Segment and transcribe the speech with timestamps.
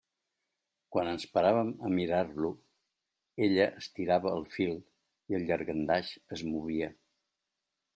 [0.95, 2.51] Quan ens paràvem a mirar-lo,
[3.49, 6.95] ella estirava el fil i el llangardaix es movia.